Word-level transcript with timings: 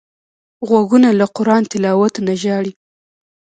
غوږونه 0.67 1.09
له 1.19 1.25
قران 1.35 1.63
تلاوت 1.71 2.13
نه 2.25 2.33
ژاړي 2.41 2.71